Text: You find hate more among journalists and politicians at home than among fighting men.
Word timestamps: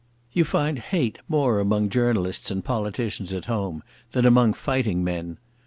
You 0.33 0.45
find 0.45 0.79
hate 0.79 1.19
more 1.27 1.59
among 1.59 1.91
journalists 1.91 2.49
and 2.49 2.65
politicians 2.65 3.31
at 3.31 3.45
home 3.45 3.83
than 4.13 4.25
among 4.25 4.53
fighting 4.53 5.03
men. 5.03 5.37